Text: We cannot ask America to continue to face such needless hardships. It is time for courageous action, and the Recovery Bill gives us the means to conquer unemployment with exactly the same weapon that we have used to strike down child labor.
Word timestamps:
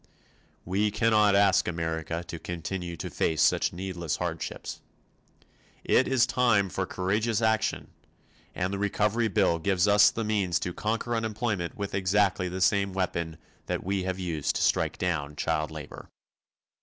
We 0.65 0.89
cannot 0.89 1.35
ask 1.35 1.67
America 1.67 2.23
to 2.23 2.39
continue 2.39 2.97
to 2.97 3.09
face 3.11 3.43
such 3.43 3.71
needless 3.71 4.15
hardships. 4.15 4.81
It 5.83 6.07
is 6.07 6.25
time 6.25 6.69
for 6.71 6.87
courageous 6.87 7.39
action, 7.39 7.91
and 8.55 8.73
the 8.73 8.79
Recovery 8.79 9.27
Bill 9.27 9.59
gives 9.59 9.87
us 9.87 10.09
the 10.09 10.23
means 10.23 10.59
to 10.61 10.73
conquer 10.73 11.15
unemployment 11.15 11.77
with 11.77 11.93
exactly 11.93 12.49
the 12.49 12.61
same 12.61 12.93
weapon 12.93 13.37
that 13.67 13.83
we 13.83 14.01
have 14.01 14.17
used 14.17 14.55
to 14.55 14.63
strike 14.63 14.97
down 14.97 15.35
child 15.35 15.69
labor. 15.69 16.09